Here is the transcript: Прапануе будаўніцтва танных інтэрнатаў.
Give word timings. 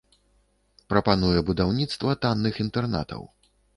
Прапануе 0.93 1.39
будаўніцтва 1.49 2.17
танных 2.25 2.53
інтэрнатаў. 2.65 3.21